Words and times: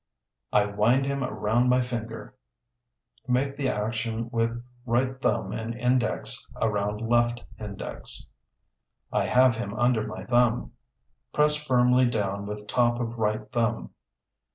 I 0.51 0.65
wind 0.65 1.05
him 1.05 1.23
around 1.23 1.69
my 1.69 1.81
finger 1.81 2.33
(Make 3.27 3.55
the 3.55 3.69
action 3.69 4.31
with 4.31 4.63
right 4.83 5.21
thumb 5.21 5.51
and 5.51 5.75
index 5.75 6.51
around 6.59 7.07
left 7.07 7.43
index). 7.59 8.25
I 9.13 9.27
have 9.27 9.57
him 9.57 9.75
under 9.75 10.07
my 10.07 10.25
thumb 10.25 10.71
(Press 11.33 11.55
firmly 11.55 12.07
down 12.07 12.47
with 12.47 12.65
top 12.65 12.99
of 12.99 13.19
right 13.19 13.47
thumb). 13.51 13.91